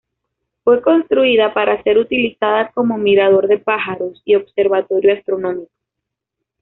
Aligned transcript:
Fue 0.63 0.81
construida 0.81 1.53
para 1.53 1.83
ser 1.83 1.99
utilizada 1.99 2.71
como 2.71 2.97
mirador 2.97 3.47
de 3.47 3.59
pájaros 3.59 4.19
y 4.25 4.33
observatorio 4.33 5.13
astronómico. 5.13 5.69